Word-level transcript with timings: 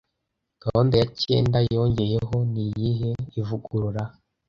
Gahunda 0.63 0.93
ya 1.01 1.07
cyenda 1.21 1.57
yongeyeho 1.73 2.37
niyihe 2.51 3.11
Ivugurura 3.39 4.03